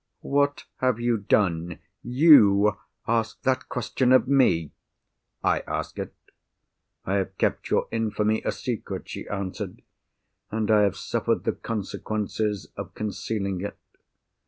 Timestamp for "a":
8.43-8.51